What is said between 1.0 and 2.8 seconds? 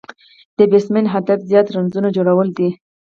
هدف زیات رنزونه جوړول دي.